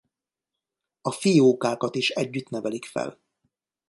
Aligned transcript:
A 1.01 1.11
fiókákat 1.11 1.95
is 1.95 2.09
együtt 2.09 2.49
nevelik 2.49 2.85
fel. 2.85 3.19